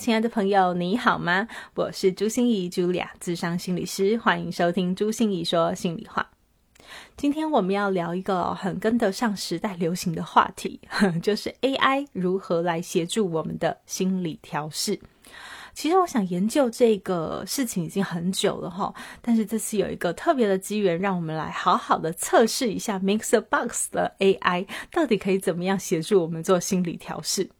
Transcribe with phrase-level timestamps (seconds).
[0.00, 1.46] 亲爱的朋友，你好吗？
[1.74, 6.26] 我是朱心怡，Julia，智商心理师，欢迎收听朱心怡说心里话。
[7.18, 10.80] 今天我们要聊一个很跟得上时代流行的话题，
[11.22, 14.98] 就是 AI 如何来协助我们的心理调试。
[15.74, 27.50] 其实我想研究这个事情已经很久了哈，但是这次有一个特别的机缘，让我们来好好的测试一下 Mixer Box 的 AI 到底可以怎么样协助我们做心理调试。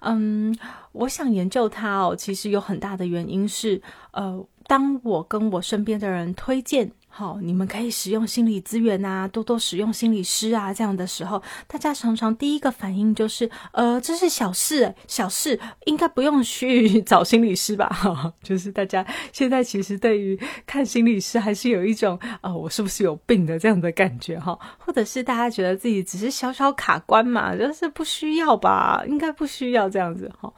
[0.00, 0.56] 嗯，
[0.92, 3.80] 我想研究它哦，其实有很大的原因是，
[4.12, 6.90] 呃，当我跟我身边的人推荐。
[7.18, 17.88] 好，你们可以使用心理资源啊，多多使用心理师啊，这样的时候，大家常常第一个反应就是，呃，这是小事，小事，应该不用去 找心理师吧？
[17.88, 24.58] 哈， 就是大家现在其实对于看心理师还是有一种，呃，我是不是有病的这样的感觉哈？
[24.76, 29.02] 或者是大家觉得自己只是小小卡关嘛，就是不需要吧？
[29.08, 30.52] 应该不需要这样子哈。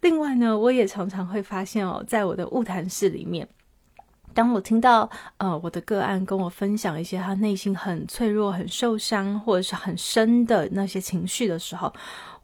[0.00, 3.46] 另外呢，我也常常会发现哦，在我的物谈室里面。
[4.38, 11.92] 当我听到呃我的个案跟我分享一些他内心很脆弱、很受伤或者是很深的那些情绪的时候，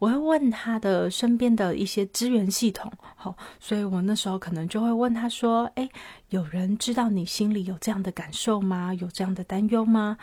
[0.01, 5.89] 我会问他的身边的一些资源系统，好，所以我那时候可能就会问他说：“诶，
[6.31, 8.92] 有人知道你心里有这样的感受吗？
[8.95, 10.19] 有这样的担忧吗？”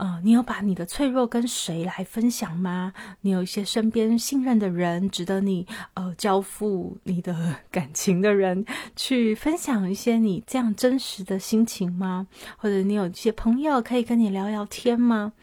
[0.00, 2.94] 呃，你有把你的脆弱跟谁来分享吗？
[3.20, 8.64] 你有一些身边信任的人，值得你呃交付你的感情的人，
[8.96, 12.26] 去分享一些你这样真实的心情吗？
[12.56, 15.34] 或者你有一些朋友可以跟你聊聊天吗？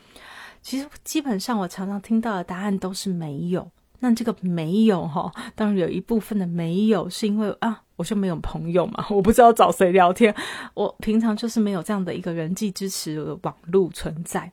[0.64, 3.70] 其实基本上我常常听到的答案都是没有。
[4.00, 7.82] 那这个没有哈，当然有一部分的没有是因为啊。
[7.98, 10.32] 我就没有朋友嘛， 我不知道找谁聊天。
[10.76, 14.52] 我平常就是没有这样的一个人际支持的网络存在。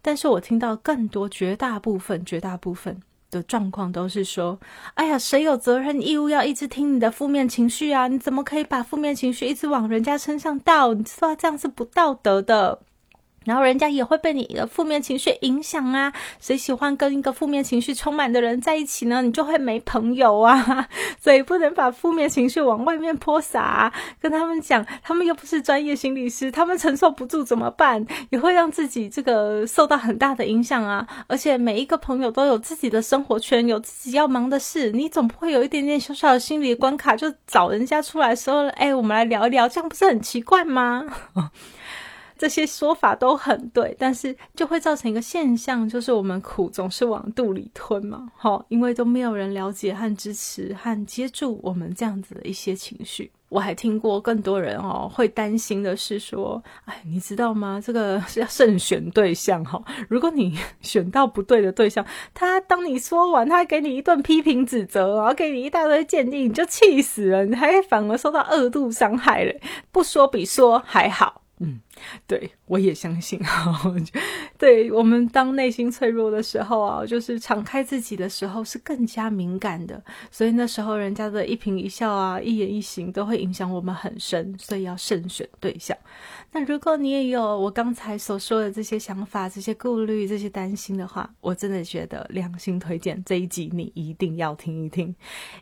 [0.00, 2.96] 但是我听到更多、绝大部分、绝大部分
[3.28, 4.56] 的状况都是说
[4.94, 8.06] ：“哎呀，谁有责任义务要一直听你的负面情绪啊？
[8.06, 10.94] 你怎么可以把负面情绪一直往人家身上倒？
[10.94, 12.78] 你知道这样是不道德的。”
[13.44, 16.12] 然后人家也会被你的负面情绪影响啊！
[16.38, 19.22] 谁喜欢跟一个负面情绪充满的人在一起呢？
[19.22, 20.86] 你就会没朋友啊！
[21.18, 28.04] 所以不能把负面情绪往外面泼洒，跟他们讲，他们又不是专业心理师，他们承受不住怎么办？
[28.30, 31.06] 也会让自己这个受到很大的影响啊！
[31.26, 41.06] 而且每一个朋友都有自己的生活圈，有自己要忙的事，你总不会有一点点小小的心理关卡就找人家出来说，哎，我们来聊一聊，这样不是很奇怪吗？
[42.40, 53.30] 这些说法都很对，但是就会造成一个现象，就是我们苦总是往肚里吞嘛，好，因为都没有人了解和支持和接住我们这样子的一些情绪。
[53.50, 57.78] 我还听过更多人哦会担心的是说，哎，你知道吗？
[57.84, 62.02] 这个是要慎选对象哈，如果你选到不对的对象，
[62.32, 69.52] 他当你说完，他给你一顿批评指责，然后给你一大堆建议，你就气死了，你还反而受到二度伤害了。
[69.92, 71.80] 不说比说还好，嗯。
[72.26, 73.80] 对，我也相信啊。
[74.58, 85.96] 对我们当内心脆弱的时候啊，就是敞开自己的时候是更加敏感的，所以那时候人家的一颦一笑啊、一言一行都会影响我们很深，所以要慎选对象。
[86.52, 95.14] 那如果你也有我刚才所说的这些想法、这些顾虑、这些担心的话，我真的觉得良心推荐这一集你一定要听一听，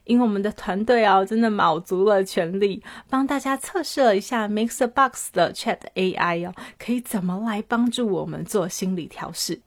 [0.05, 6.55] 因为我们的团队啊，真的卯足了全力帮大家测试了一下 Mixer Box 的 Chat AI 哦。
[6.79, 9.61] 可以怎么来帮助我们做心理调试？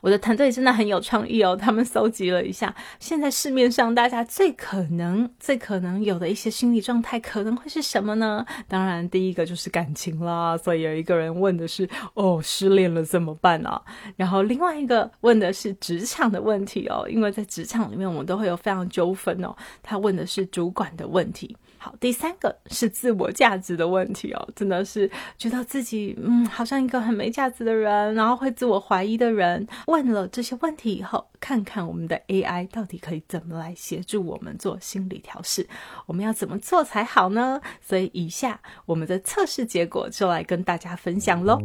[0.00, 8.44] 我的团队真的很有创意哦，他们搜集了一下，现在市面上大家最可能、最可能有的一些心理状态，可能会是什么呢？
[8.68, 13.80] 当然，第一个就是感情啦，所以有一个人问的是：“哦，失恋了怎么办啊？”
[14.16, 19.54] 然后另外一个问的是职场的问题哦，因为在职场里面我们都会有非常纠纷哦。
[19.82, 21.56] 他问的是主管的问题。
[21.86, 29.64] 好，第三个是自我价值的问题哦，真的是觉得自己嗯，好像一个很没价值的人，然后会自我怀疑的人。
[29.86, 35.64] 问了这些问题以后，看看我们的 AI 到底可以怎么来协助我们做心理调试，
[36.06, 37.60] 我们要怎么做才好呢？
[37.80, 41.56] 所以以下我们的测试结果就来跟大家分享喽。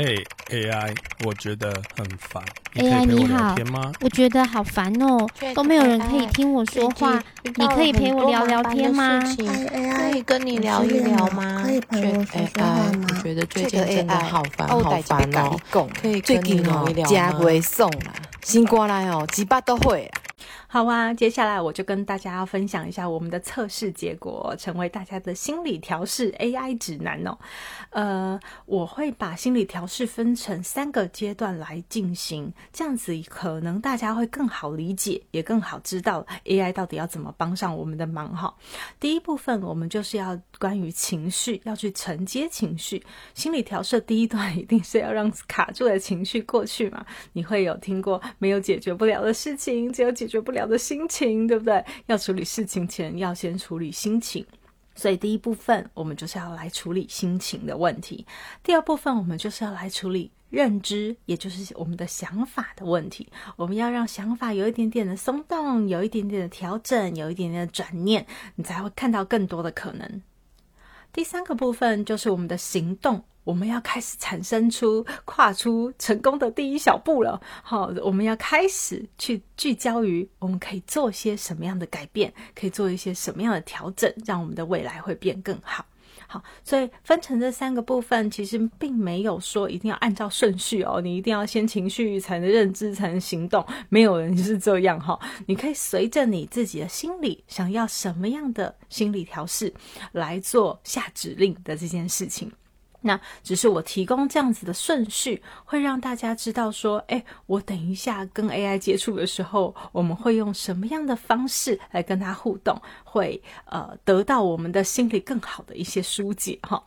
[0.00, 0.24] 嘿。
[0.50, 2.42] AI，我觉得很烦。
[2.74, 3.54] AI 你好？
[4.00, 7.22] 我觉得好烦哦，都没有人可以听我说话。
[7.54, 9.22] 你可以陪我聊聊天吗？
[9.36, 11.62] 可以跟你聊一聊吗？
[11.64, 15.56] 可以陪我说说话吗我觉得最近真的好烦，好烦哦
[16.02, 17.40] 可以最跟你聊一，聊真吗？
[17.42, 18.12] 袂爽啦，
[18.42, 20.19] 新过来哦，几巴都会啦。
[20.72, 27.36] 好啊，接下来我就跟大家要分享一下我们的测试结果，成为大家的心理调试 AI 指南哦。
[27.90, 38.54] 呃，我会把心理调试分成三个阶段来进行，这样子可能大家会更好理解，也更好知道 AI 到底要怎么帮上我们的忙哈。
[39.00, 43.04] 第一部分我们就是要关于情绪，要去承接情绪。
[43.34, 47.04] 心理调试第一段一定是要让卡住的情绪过去嘛。
[47.32, 51.84] 你会有听过没有解决不了的事情，只有解决不了的心情，对不对？
[52.06, 54.46] 要处理事情前，要先处理心情。
[54.94, 58.26] 所以第一部分我们就是要来处理心情的问题，
[58.62, 63.28] 第二部分我们就是要来处理认知，也就是我们的想法的问题。
[63.56, 68.26] 我们要让想法有一点点的松动，有一点点的调整，有一点点的转念，
[68.56, 70.22] 你才会看到更多的可能。
[71.12, 77.40] 第三个部分就是我们的行动，我们要开始产生出跨出成功的第一小步了。
[77.62, 85.84] 好，我们要开始去聚焦于我们可以做些什么样的改变，可以做一些什么样的调整，让我们的未来会变更好。
[86.26, 95.18] 好，所以分成这三个部分，其实并没有说一定要按照顺序哦，你一定要先情绪才能认知才能行动，没有人是这样哈。
[95.46, 99.74] 你可以随着你自己的心理想要什么样的心理调试
[100.12, 102.52] 来做下指令的这件事情。
[103.00, 116.82] 那只是我提供这样子的顺序，会让大家知道说，哎，我等一下跟 AI 接触的时候，我们会用什么样的方式来跟他互动，会呃得到我们的心理更好的一些疏解哈。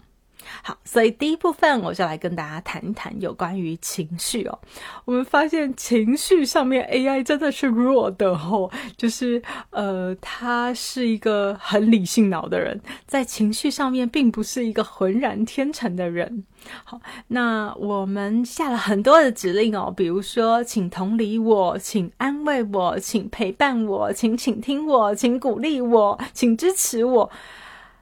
[0.62, 4.59] 好，所以第一部分我就来跟大家谈一谈有关于情绪哦。
[5.06, 16.44] 我们发现情绪上面 AI 真的是弱的哦，就是呃，他是一个很理性脑的人，在情绪上面并不是一个浑然天成的人。
[16.83, 27.31] 好，那我们下了很多的指令哦，比如说，请同理我，请安慰我，请陪伴我，请倾听我，请鼓励我，请支持我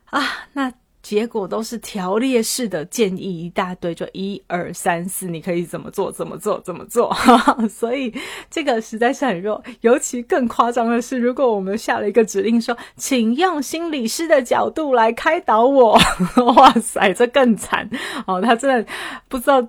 [0.05, 0.73] 啊，那。
[1.01, 7.13] 结果都是条列式的建议一大堆，就一二三四，你可以怎么做，怎么做，怎么做。
[7.69, 8.13] 所以
[8.49, 9.63] 这个实在是很弱。
[9.81, 15.99] 尤其更夸张的是，如果我们下了一个指令说，请用心理师的角度来开导我，
[16.55, 17.89] 哇塞，这更惨
[18.27, 18.41] 哦！
[18.41, 18.91] 他真的
[19.27, 19.67] 不知道。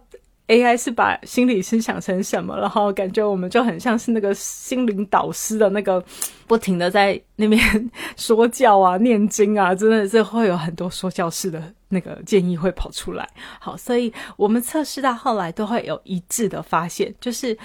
[0.53, 2.93] AI 是把心理师想成什么然后？
[2.93, 6.05] 感觉我们就很像是那个心灵导师的那个，
[6.47, 13.27] 不停的在那边说教啊、念经啊，真的是会有很多说教式的那个建议会跑出来。
[13.59, 17.57] 好，所以我们测试到后来都会有一致的发现，就是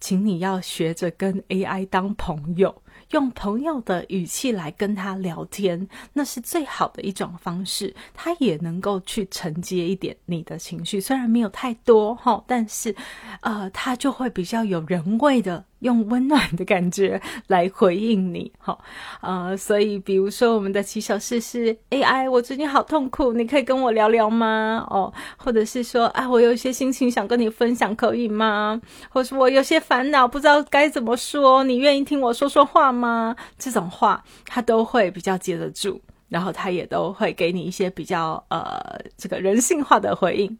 [0.00, 2.74] 请你要学着跟 AI 当朋友。
[3.10, 7.94] 用朋友的语气来跟他聊天，那是最好的一种方式。
[8.14, 12.94] 他也能够去承接一点你的情绪，虽然没有太多哈，但是，
[13.40, 15.64] 呃，他就会比较有人味的。
[15.80, 18.78] 用温暖的感觉来回应你， 哈，
[19.20, 24.86] 呃，所以比如说我们的起手式是 AI，我最近好痛苦，你可以跟我聊聊吗？
[24.90, 28.80] 哦，或者是说啊，我有一些心情想跟你分享，可以吗？
[29.10, 33.34] 或是我有些烦恼，不知道该怎么说，你愿意听我说说话吗？
[33.58, 38.80] 这种话他都会比较接得住，然后他也都会给你一些比较呃
[39.16, 40.58] 这个人性化的回应。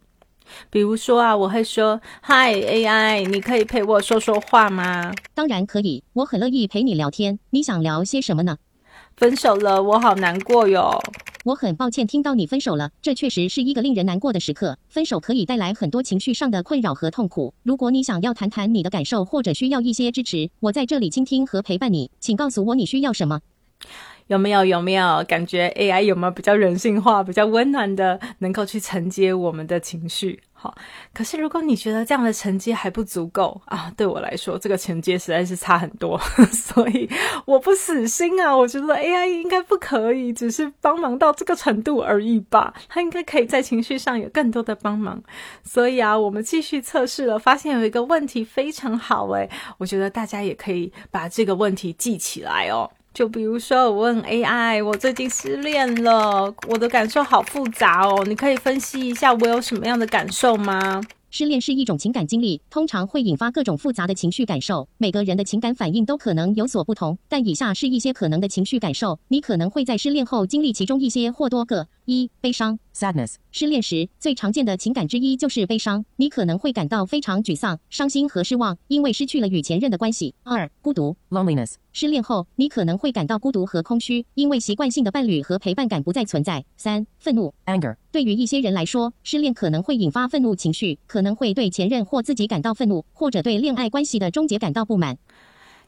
[0.71, 7.38] 比如说啊，我会说：“Hi AI，你可以陪我说说话吗？”当然可以，我很乐意陪你聊天。
[7.50, 8.59] 你想聊些什么呢？
[9.16, 10.99] 分手了，我好难过哟。
[11.45, 14.78] 我很抱歉听到你分手了，这确实是一个令人难过的时刻。
[14.88, 17.54] 分手可以带来很多情绪上的困扰和痛苦。
[17.62, 22.11] 如果你想要谈谈你的感受，或者需要一些支持，我在这里倾听和陪伴你。
[22.21, 23.40] 请告诉我你需要什么。
[24.31, 30.41] 有没有有没有感觉 AI 有没有比较人性化、比较温暖的，能够去承接我们的情绪？
[30.53, 30.73] 好，
[31.13, 36.17] 可是如果你觉得这样的承接还不足够啊，对我来说这个承接实在是差很多，
[36.53, 37.11] 所以
[37.45, 45.21] 我不死心啊，我觉得 AI 应该不可以，只是帮忙到这个程度而已吧，它应该可以在情绪上有更多的帮忙。
[45.65, 52.89] 所以啊，我们继续测试了，发现有一个问题非常好诶，我觉得大家也可以把这个问题记起来哦。
[53.12, 61.00] 就比如说，我问 AI，我最近失恋了，我的感受好复杂哦，你可以分析一下我有什么样的感受吗？
[61.33, 64.88] 失恋是一种情感经历，通常会引发各种复杂的情绪感受。
[64.99, 69.19] 每个人的情感反应都可能有所不同，但以下是一些可能的情绪感受。
[69.29, 71.87] 你可能会在失恋后经历其中一些或多个。
[72.11, 72.76] 一、悲伤。
[72.93, 80.35] sadness, 失恋时最常见的情感之一就是悲伤，你可能会感到非常沮丧、伤心和失望，因为失去了与前任的关系。
[80.43, 81.17] 二、孤独。
[81.31, 86.64] loneliness, 失恋后，你可能会感到孤独和空虚，因为习惯性的伴侣和陪伴感不再存在。
[86.76, 87.55] 三、愤怒。
[87.67, 95.17] anger, 对于一些人来说，失恋可能会引发愤怒情绪，可能会对前任或自己感到愤怒，或者对恋爱关系的终结感到不满。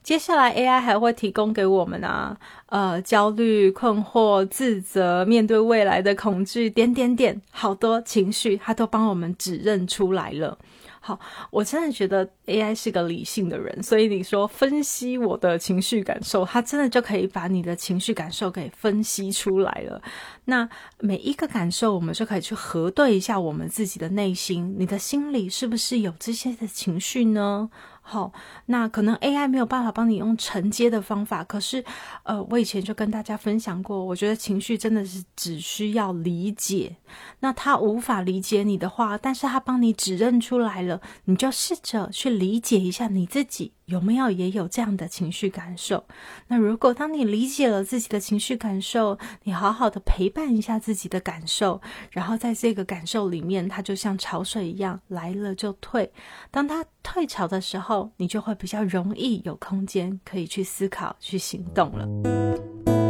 [0.03, 10.57] 接下来 AI 还会提供给我们啊，呃，焦虑、困惑、自责、面对未来的恐惧，点点点，好多情绪，它都帮我们指认出来了。
[10.99, 11.19] 好，
[11.51, 20.01] 我真的觉得 AI 是个理性的人，所以你说分析我的情绪感受，它真的就可以把你的情绪感受给分析出来了。
[20.45, 20.67] 那
[20.99, 27.69] 每一个感受，我们就可以去核对一下我们自己的内心，你的心里是不是有这些的情绪呢？
[28.05, 28.33] 好，
[28.65, 31.83] 那可能 AI 没有办法帮你用承接的方法，可是，
[32.23, 36.97] 呃，我以前就跟大家分享过，我觉得情绪真的是只需要理解。
[37.39, 46.03] 那他无法理解你的话，但是他帮你指认出来了，你就试着去理解一下你自己有没有也有这样的情绪感受。
[46.47, 56.11] 那如果当你理解了自己的情绪感受，你好好的陪伴一下自己的感受，然后在这个感受里面，它就像潮水一样来了就退。
[56.49, 63.02] 当它退潮的时候，你就会比较容易有空间可以去思考、去行动了。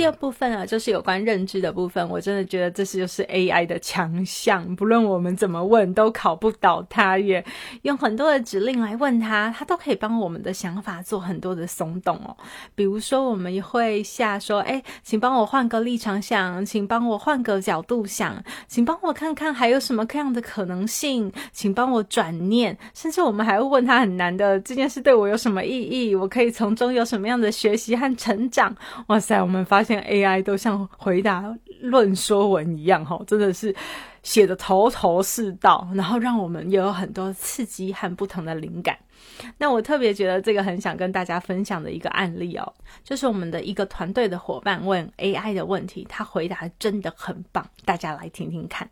[0.00, 2.08] 第二部分啊，就是有关认知的部分。
[2.08, 7.44] 我真的觉得这是就是 AI 的强项，不论我们怎么问，都考不倒它耶。
[7.82, 12.34] 用很多的指令来问它，它都可以帮我们的想法做很多的松动哦。
[12.74, 28.74] 比如说，我们会下说：“哎，请帮我换个立场想，请帮我换个角度想，请帮我看看还有什么样的可能性，请帮我转念。”甚至我们还会问他很难的这件事对我有什么意义，我可以从中有什么样的学习和成长。
[29.08, 29.89] 哇塞，我们发现。
[29.98, 33.74] AI 都像回答论说文一样，哈，真的是
[34.22, 38.96] 写的头头是道，然后让我们也有很多刺激和不同的灵感。
[39.58, 48.88] 那我特别觉得这个很想跟大家分享的一个案例哦，就是我们的一个团队的伙伴问 AI 的问题，他回答真的很棒，大家来听听看。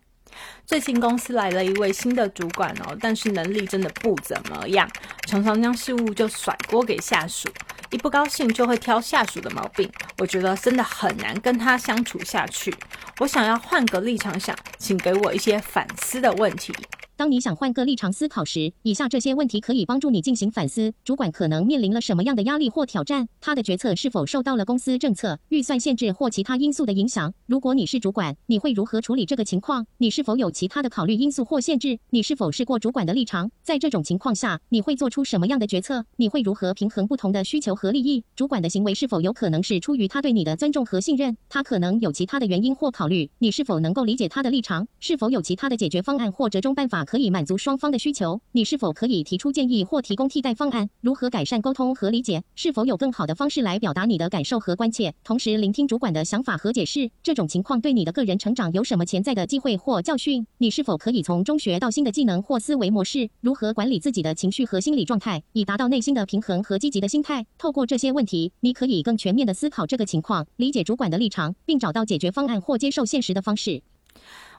[0.67, 4.89] 最近公司来了一位新的主管哦，但是能力真的不怎么样，
[5.27, 7.49] 常常将事务就甩锅给下属，
[7.91, 9.91] 一不高兴就会挑下属的毛病。
[10.19, 12.75] 我觉得真的很难跟他相处下去。
[13.19, 16.75] 我想要换个立场想，请给我一些反思的问题。
[17.19, 23.29] 当你想换个立场思考时，以下这些问题可以帮助你进行反思：主管可能面临了什么样的压力或挑战？
[23.41, 27.35] 他的决策是否受到了公司政策、预算限制或其他因素的影响？
[27.47, 29.85] 如果你是主管，你会如何处理这个情况？
[29.97, 31.99] 你是否有其他的考虑因素或限制？
[32.11, 33.51] 你是否试过主管的立场？
[33.65, 36.05] 在这种情况下，你会做出什么样的决策？
[36.19, 38.23] 你会如何平衡不同的需求和利益？
[38.37, 41.37] 主管的行为是否有可能是出于他对你的尊重和信任？
[41.49, 43.29] 他可能有其他的原因或考虑。
[43.41, 44.87] 你是否能够理解他的立场？
[45.01, 48.39] 是否有其他的解决方案或折中办法可以满足双方的需求？
[48.53, 50.91] 你是否可以提出建议或提供替代方案？
[51.01, 52.45] 如何改善沟通和理解？
[52.55, 57.11] 是否有更好的方式来表达你的感受和关切，同时聆听主管的想法和解释？
[57.23, 60.47] 这种情况对你的个人成长有什么潜在的机会或教训？
[60.59, 63.31] 你是否可以从中学到新的技能或思维模式？
[63.41, 67.47] 如何管理自己的情绪和心理状态，以达到内心的平衡和积极的心态？
[67.57, 73.81] 透过这些问题，你可以更全面的思考这个情况，理解主管的立场，并找到解决方案或接受现实的方式。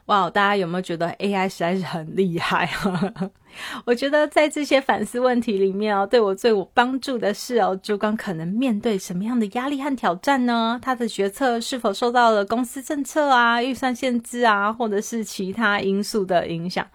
[0.06, 2.68] 哇，大家有没有觉得 AI 实在是很厉害？
[3.84, 10.78] 我觉得在这些反思问题里面哦，对我最有帮助的是哦，主管可能面对什么样的压力和挑战呢？
[10.82, 16.86] 他的决策是否受到了公司政策啊、预算限制啊，或者是其他因素的影响？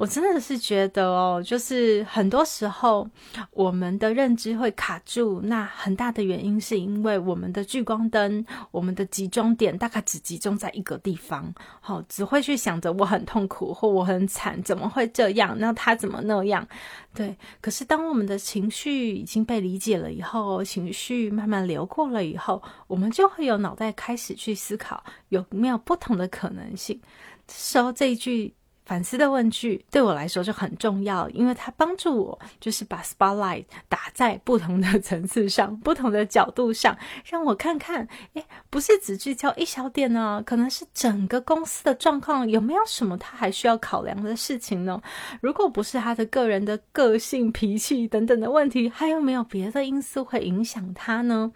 [0.00, 3.06] 我真的是觉得哦，就是很多时候
[3.50, 11.52] 我们的认知会卡住，那很大的原因是因为我们的聚光灯、我们的集中点大概只集中在一个地方，
[11.82, 15.54] 好，只会去想着我很痛苦或我很惨，怎么会这样？
[15.58, 16.66] 那他怎么那样？
[17.12, 26.98] 对，可是当我们的情绪已经被理解了以后，情绪慢慢流过了以后，我们就会有脑袋开始去思考有没有不同的可能性。
[27.46, 28.54] 这时候这一句。
[28.90, 45.00] 反思的问句对我来说就很重要，因为它帮助我，就是把 spotlight 打在不同的层次上、不同的角度上，让我看看，诶，不是只聚焦一小点呢，可能是整个公司的状况有没有什么他还需要考量的事情呢？
[45.40, 51.52] 如果不是他的个人的个性、脾气等等的问题，还有没有别的因素会影响他呢？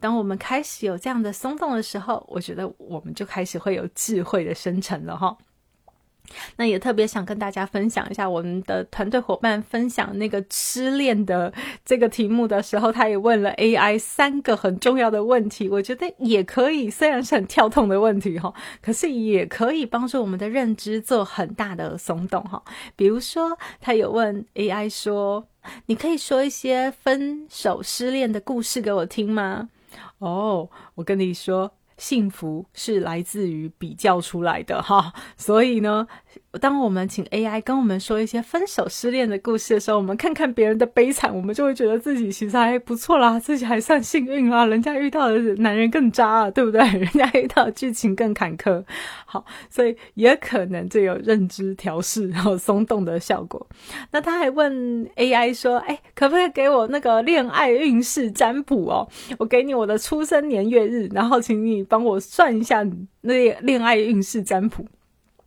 [0.00, 5.36] 当我们开始有这样的松动的时候，我觉得我们就开始会有智慧的生成了哈。
[6.56, 11.52] 那也特别想跟大家分享一下，我们的团队伙伴分享那个失恋的
[11.84, 22.62] 这个题目的时候，他也问了 AI 三个很重要的问题，我觉得也可以，虽然是很跳痛的问题哈，可是也可以帮助我们的认知做很大的松动哈。
[22.96, 25.46] 比如说，他有问 AI 说
[25.86, 29.68] ：“你可以说一些分手失恋的故事给我听吗？”
[30.18, 31.72] 哦，我跟你说。
[32.02, 36.08] 幸福是来自于比较出来的哈，所以呢，
[36.60, 46.80] 当我们请 AI 跟我们说一些分手失恋的故事的时候，我们看看别人的悲惨，我们就会觉得自己其实还不错啦， 自己还算幸运啦，人家遇到的男人更渣啊， 对不对？
[46.80, 48.82] 人家遇到的剧情更坎坷。
[49.26, 53.66] 好，所以也可能就有认知调试然后松动的效果。
[54.10, 59.08] 那他还问 AI 说：“哎，可不可以给我那个恋爱运势占卜哦？
[59.38, 62.82] 我给你我的出生年月日，然后请你。”帮我算一下
[63.20, 64.86] 那恋爱运势占卜。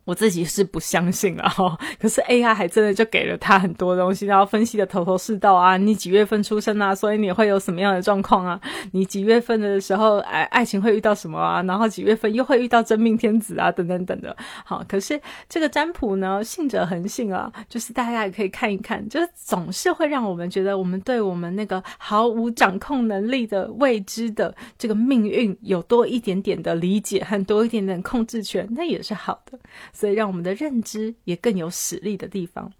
[0.06, 5.76] 我自己是不相信了哈，可是 AI 还真的就给了他很多东西，然后分析的头头是道啊。
[5.76, 6.94] 你几月份出生啊？
[6.94, 8.60] 所以你会有什么样的状况啊？
[8.92, 11.60] 你几月份的时候，爱爱情会遇到什么啊？
[11.64, 13.72] 然后几月份又会遇到真命天子啊？
[13.72, 14.34] 等等等的。
[14.64, 29.58] 好，可是这个占卜呢，信者恒信啊，就是大家也可以看一看，就是总是会让我们觉得，我们对我们那个毫无掌控能力的未知的这个命运，有多一点点的理解和多一点点控制权，那也是好的。
[29.96, 32.70] 所以让我们的认知也更有实力的地方。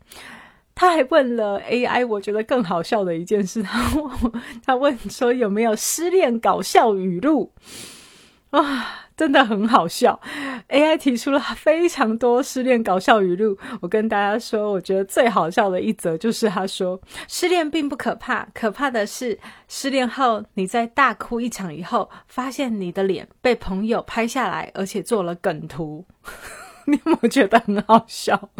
[0.74, 4.32] 他还问了 AI，我觉得更好笑的一件事，他问
[4.66, 7.52] 他问说有没有失恋搞笑语录
[8.50, 9.04] 啊？
[9.16, 10.20] 真的很好笑
[10.68, 13.56] ，AI 提出了非常多失恋搞笑语录。
[13.80, 26.04] 我跟大家说，我觉得最好笑的一则就是他说：“失恋并不可怕，可怕的是失恋后你在大哭一场以后，发现你的脸被朋友拍下来，而且做了梗图。”
[26.86, 28.50] 你有没有觉得很好笑？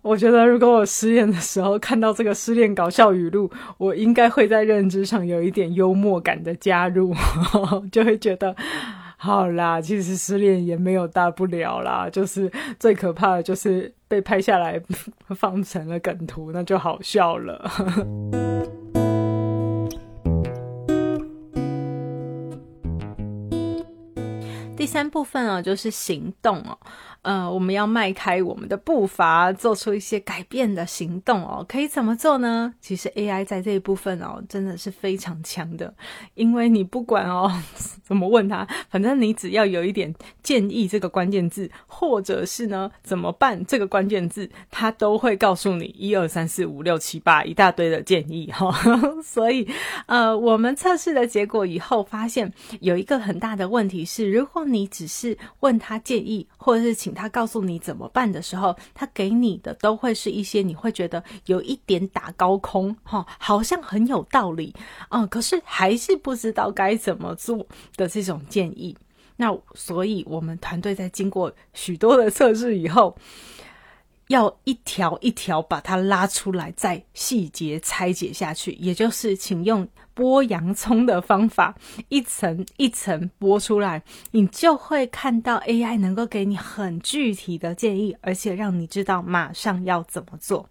[0.00, 7.14] 我觉得如果我失恋的时候看到这个失恋搞笑语录，我应该会在认知上有一点幽默感的加入，
[7.92, 8.56] 就会觉得
[9.18, 14.80] 好啦，其实失恋也没有大不了啦，就是最可怕的就是被拍下来
[15.36, 17.70] 放成了梗图，那就好笑了。
[24.74, 26.76] 第三部分哦，就是行动哦。
[27.22, 31.64] 呃，我们要迈开我们的步伐，做出一些改变的行动哦。
[31.68, 32.74] 可以怎么做呢？
[32.80, 35.94] 其实 AI 在这一部分哦，真的是非常强的。
[36.34, 37.48] 因为你不管哦
[38.02, 48.68] 怎么问他，反正你只要有一点建议这个关键字，或者是呢怎么办这个关键字，他都会告诉你一二三四五六七八一大堆的建议哈。
[49.22, 49.64] 所以
[50.06, 57.11] 呃，我们测试的结果以后发现有一个很大的问题是，如果你只是问他建议，或者是请。
[57.14, 64.74] 他告诉你怎么办的时候，他给你的都会是一些你会觉得有一点打高空，哈，好像很有道理，
[65.10, 68.96] 嗯，可是还是不知道该怎么做的这种建议。
[69.36, 73.16] 那所以，我们团队在经过许多的测试以后。
[74.28, 81.74] 要一条一条把它拉出来，再细节拆解下去，也就是请用剥洋葱的方法，
[82.08, 90.68] 一层一层剥出来，你就会看到 AI 能够给你很具体的建议，而且让你知道马上要怎么做。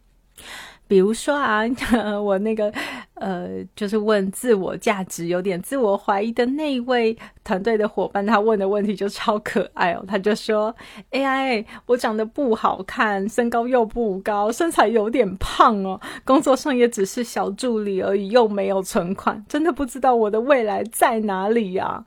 [0.92, 1.64] 比如说啊，
[2.22, 2.70] 我那个
[3.14, 10.04] 呃，就是问自我价值有点自我怀疑的那位团队的伙伴，他问的问题就超可爱哦。
[10.06, 10.76] 他就说
[11.12, 22.06] ：“AI，我长得不好看，身高又不高，身材有点胖哦，工作上也只是小助理而已，又没有存款，真的不知道我的未来在哪里呀。”啊，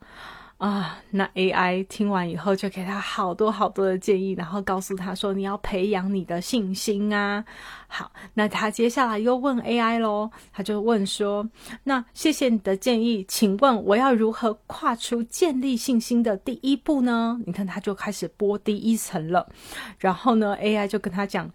[0.64, 7.44] 啊那 AI 听完以后就给他好多好多的建议，然后告诉他说：“你要培养你的信心啊。”
[7.87, 11.46] 好，那他接下来又问 AI 咯，他就问说
[11.85, 19.46] ：“那谢谢你的建议，请问我要如何跨出建立信心的第一步呢？”你看，他就开始播第一层了，
[19.98, 21.50] 然后呢，AI 就跟他讲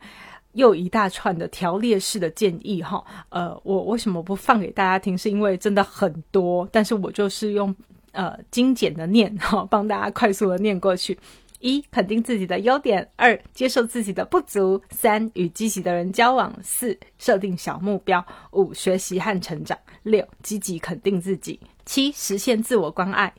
[0.53, 3.03] 又一大串的条列式的建议哈。
[3.29, 5.17] 呃，我为什么不放给大家听？
[5.17, 7.75] 是因为真的很多，但是我就是用。
[8.11, 11.17] 呃，精简的念 哈，帮大家快速的念过去。
[11.61, 23.33] 一、肯定自己的优点；二、接受自己的不足；三、与积极的人交往；四、设定小目标；五、学习和成长；六、积极肯定自己；七、实现自我关爱。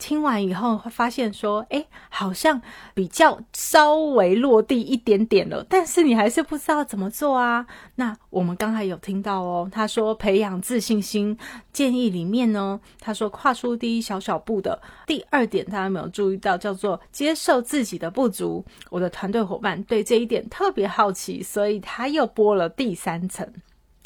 [0.00, 2.60] 听完以后会发现说，哎，好像
[2.94, 7.66] 比较稍微落地一点点了，但是你还是不知道怎么做啊。
[7.96, 11.38] 那我们刚才有听到哦，他说培养自信心
[11.72, 18.64] 建议里面呢，他说跨出第一小小步的第二点，大家有没有注意到，叫做接受自己的不足。
[18.88, 23.46] 我的团队伙伴对这一点特别好奇，所以他又播了第三层。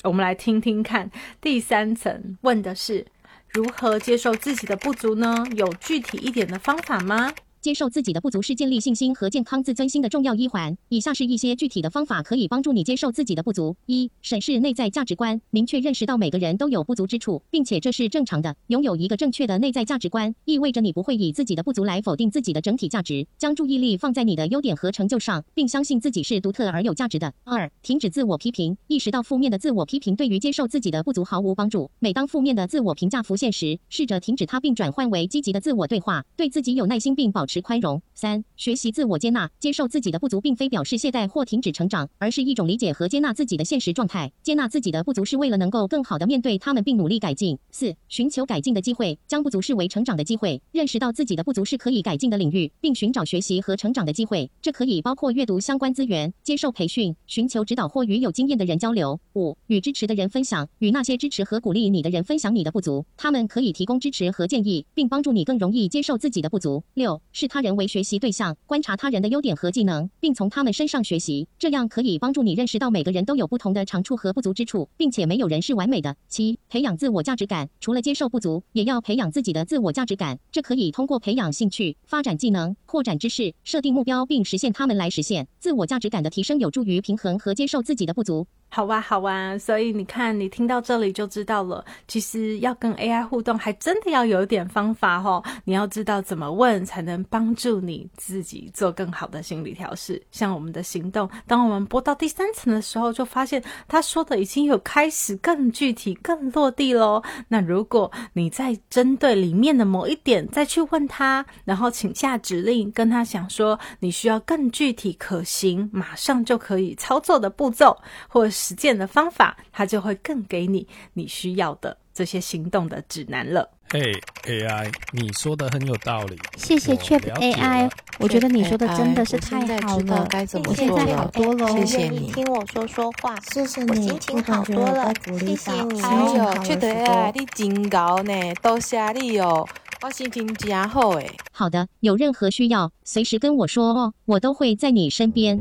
[0.03, 3.07] 我们来听听看，第三层问的是
[3.55, 5.47] 如何接受自己的不足呢？
[5.53, 7.33] 有具体一点的方法吗？
[7.65, 10.77] 接受自己的不足是建立信心和健康自尊心的重要一环。
[10.91, 18.55] 以下是一些具体的方法，可以帮助你接受自己的不足：一、审视内在价值观，明确认识到每个人都有不足之处，并且这是正常的。
[18.67, 27.33] 拥有一个正确的内在价值观，意味着你不会以自己的不足来否定自己的整体价值，将注意力放在你的优点和成就上，并相信自己是独特而有价值的。
[27.45, 31.91] 二、停止自我批评，意识到负面的自我批评对于接受自己的不足毫无帮助。
[31.99, 37.54] 每当负面的自我评价浮现时，试着停止它，并转换为积极的自我对话，对自己有耐心，并保持。
[37.55, 38.03] 持宽容。
[38.15, 44.33] 三、学习自我接纳，接受自己的不足，并非表示懈怠或停止成长，而是一种理解和接纳自己的现实状态。
[44.43, 47.57] 接纳自己的不足，是为了能够更好的面对他们，并努力改进。
[47.71, 54.51] 四、寻求改进的机会，将不足视为成长的机会，认识到自己的不足是可以改进的领域，并寻找学习和成长的机会。
[54.61, 59.21] 这可以包括阅读相关资源、接受培训、寻求指导或与有经验的人交流。
[59.35, 66.83] 五、与支持的人分享，与那些支持和鼓励你的人分享你的不足，他们可以提供支持和建议，并帮助你更容易接受自己的不足。
[66.95, 67.21] 六。
[67.45, 76.17] 视他人为学习对象，观察他人的优点和技能，并从他们身上学习，这样可以帮助你认识到每个人都有不同的长处和不足之处，并且没有人是完美的。
[76.27, 80.39] 七、培养自我价值感，除了接受不足，也要培养自己的自我价值感。
[80.51, 85.47] 这可以通过培养兴趣、发展技能、扩展知识、设定目标并实现他们来实现。
[85.61, 88.47] 自我价值感的提升有助于平衡和接受自己的不足。
[88.75, 91.85] 好哇，好哇，所以你看，你听到这里就知道了。
[92.09, 95.41] 其实要跟 AI 互动，还真的要有一点方法哦。
[95.63, 100.21] 你要知道怎么问，才能帮助你自己做更好的心理调试。
[100.33, 107.23] 像我们的行动，当我们播到第三层的时候，就发现他说的已经有开始更具体、更落地喽。
[107.47, 118.64] 那如果你再针对里面的某一点再去问他，然后请下指令，跟他想说你需要更具体、可行、马上就可以操作的步骤，或者是。
[118.65, 123.69] 实践的方法，它就会更给你你需要的这些行动的指南了。
[123.91, 124.01] 嘿
[124.45, 126.39] ，AI，你说的很有道理。
[126.57, 130.27] 谢谢 Chat AI，我觉得你说的真的是太好了。
[130.31, 136.01] 该怎么现在好多了，谢谢你听我说说话，谢谢你，心情好多了，谢谢你。
[136.01, 139.69] 哎呦，Chat AI，你真高呢，多谢你哦，
[140.01, 141.31] 我心情真好诶。
[141.53, 145.61] 好的，有任何需要，随时跟我说哦，我都会在你身边。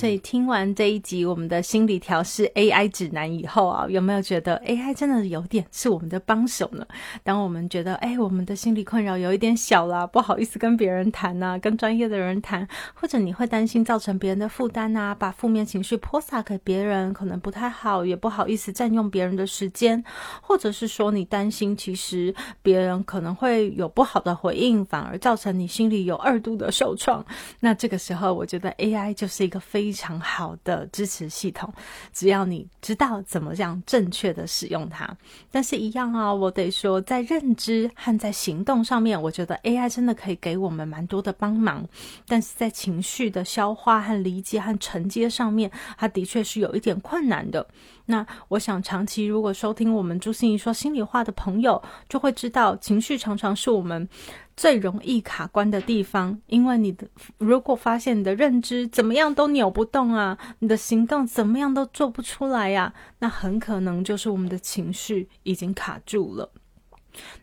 [0.00, 6.86] 所以听完这一集我们的心理调试 AI 指南以后啊，有没有觉得 AI 真的有点是我们的帮手呢？
[7.22, 20.02] 当我们觉得哎，我们的心理困扰有一点小啦，不好意思跟别人谈呐，跟专业的人谈，或者你会担心造成别人的负担呐，把负面情绪泼洒给别人，可能不太好，也不好意思占用别人的时间，
[20.40, 27.22] 或者是说你担心其实别人可能会有不好的回应，反而造成你心里有二度的受创。
[27.60, 31.74] 那这个时候，我觉得 AI 就是一个非非常好的支持系统，
[32.12, 35.16] 只要你知道怎么样正确的使用它。
[35.50, 41.84] 但是，一样啊，我得说，在认知和在行动上面，我觉得 AI 真的可以给我们蛮多的帮忙。
[42.28, 47.66] 但是在情绪的消化和理解和承接上面，它的确是有一点困难的。
[48.06, 54.08] 那我想，长期如果收听我们朱心怡说心里话的朋友，就会知道，情绪常常是我们
[54.56, 56.40] 最容易卡关的地方。
[56.46, 57.06] 因为你的
[57.38, 66.50] 如果发现你的认知怎么样都扭不动啊，你的行动怎么样都做不出来呀，那很可能就是我们的情绪已经卡住了。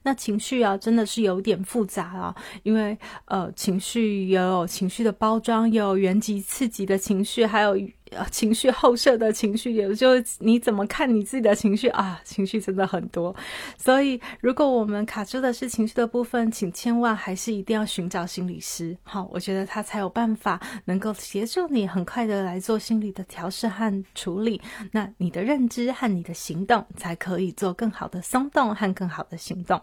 [0.03, 7.77] 那情绪啊，真的是有点复杂啊，因为呃，情绪有情绪的包装，有原级刺激的情绪，还有
[8.31, 12.19] 情绪后设的情绪，也就你怎么看你自己的情绪啊？
[12.23, 13.35] 情绪真的很多，
[13.77, 29.81] 所以如果我们卡住的是情绪的部分，请千万还是一定要寻找心理师，好，我觉得他才有办法能够协助你很快的来做心理的调试和处理，那你的认知和你的行动才可以做更好的松动和更好的行动。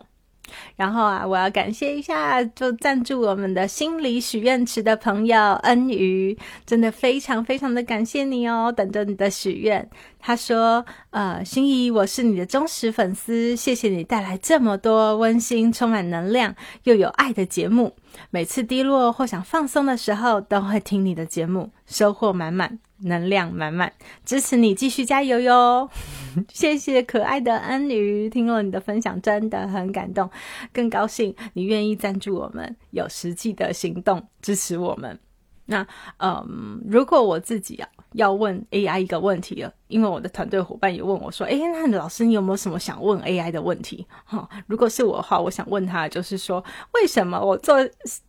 [0.76, 9.88] 然后啊，我要感谢一下，就赞助我们的心理许愿池的朋友恩瑜，真的非常非常的感谢你哦，等着你的许愿。
[10.18, 16.54] 他说：“呃，心怡，我是你的忠实粉丝，谢谢你带来这么多温馨、充满能量
[16.84, 17.94] 又有爱的节目。
[18.30, 23.92] 每次低落或想放松的时候，都会听你的节目， 收获满满，能量满满，
[24.24, 25.88] 支持你继续加油哟！
[26.52, 30.28] 谢谢可爱的恩女，听了你的分享真的很感动，
[30.72, 35.18] 更高兴你愿意赞助我们，有实际的行动支持我们。
[35.66, 35.86] 那，
[36.18, 47.76] 嗯，如果我自己啊。”要问 AI 一个问题了，因为我的团队伙伴也问我说：“哎，那老师，你有没有什么想问 AI 的问题？”哈，如果是我的话，我想问他，就是说，为什么我做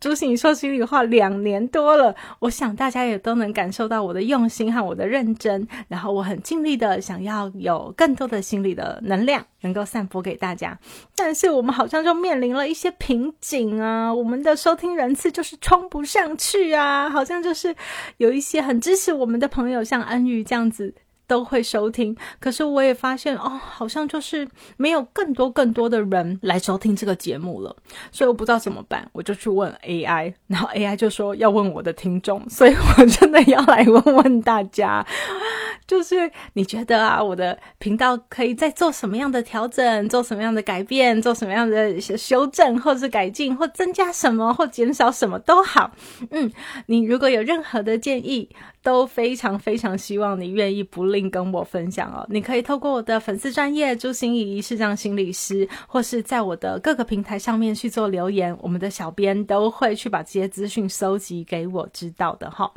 [0.00, 9.46] 朱心说心里话两年多了，我想大家也都能感受到我的用心和我的认真，然后我很尽力的想要有更多的心理的能量。
[9.66, 10.78] 能够散播给大家，
[11.16, 17.74] 但是我们好像就面临了一些瓶颈啊，我们的收听人次就是冲不上去啊，好像就是
[18.18, 20.94] 有一些很支持我们的朋友，像恩宇这样子。
[21.26, 27.74] 都会收听，可是我也发现哦，好像就是没有更多更多的人来收听这个节目了，
[28.10, 35.06] 所以我不知道怎么办，我就去问 AI，然后 AI 就说要问我的听众，所以我真的要来问问大家，
[35.86, 45.90] 就是你觉得啊，我的频道可以再做什么样的调整，做什么样的改变，做什么样的修正，或是改进，或增加什么，或减少什么都好，
[46.30, 46.50] 嗯，
[46.86, 48.48] 你如果有任何的建议。
[48.82, 52.26] 都非常非常希望你愿意不吝并跟我分享哦。
[52.28, 62.70] 你可以透过我的粉丝专业朱心怡视障心理师，或是在我的各个平台上面去做留言，我们的小编都会去把这些资讯收集给我知道的哈。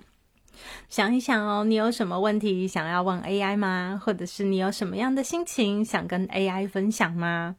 [0.87, 4.01] 想一想哦，你有什么问题想要问 AI 吗？
[4.03, 7.55] 或者是你有什么样的心情想跟 AI 分享吗？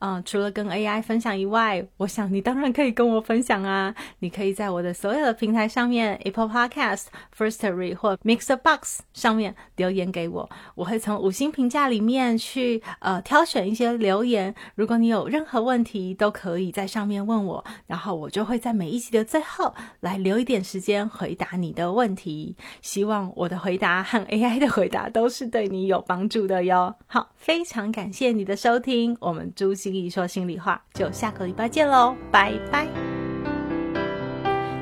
[0.00, 3.94] 嗯，除了跟 AI 分享以外，我想你当然可以跟我分享啊！
[4.18, 14.54] 你可以在我的所有的平台上面，Apple Podcast、Firstory 或 Mixbox 上面留言给我，我会从五星评价里面去呃挑选一些留言。
[14.74, 22.43] 如果你有任何问题，都可以在上面问我，然后我就会在每一集的最后来留一点时间回答你的问题。
[22.82, 26.94] 希望我的回答和 AI 的回答都是对你有帮助的哟。
[27.06, 32.86] 好，非常感谢你的收听，我们朱心怡说心里话，就下个礼拜见喽，拜拜。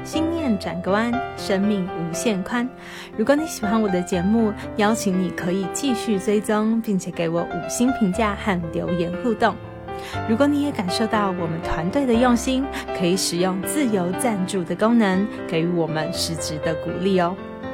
[0.05, 2.69] 心念转个弯，生命无限宽。
[3.17, 9.55] 如果你喜欢我的节目，邀请你可以继续追踪，并且给我五星评价和留言互动。
[10.29, 12.65] 如果你也感受到我们团队的用心，
[12.99, 17.37] 可以使用自由赞助的功能，给予我们实质的鼓励哦。